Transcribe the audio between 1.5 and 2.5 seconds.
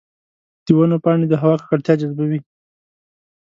ککړتیا جذبوي.